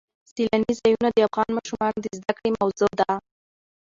[0.31, 3.11] سیلاني ځایونه د افغان ماشومانو د زده کړې موضوع ده.